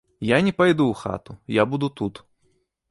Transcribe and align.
Я 0.27 0.37
не 0.47 0.53
пайду 0.61 0.83
ў 0.93 1.03
хату, 1.03 1.37
я 1.61 1.69
буду 1.73 1.87
тут. 2.01 2.25